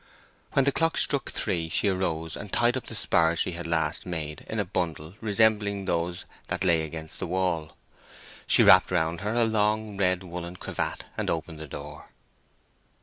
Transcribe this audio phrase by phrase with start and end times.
[0.53, 4.03] When the clock struck three she arose and tied up the spars she had last
[4.03, 7.77] made in a bundle resembling those that lay against the wall.
[8.47, 12.09] She wrapped round her a long red woollen cravat and opened the door.